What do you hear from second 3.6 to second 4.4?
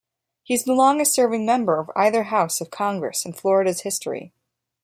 history.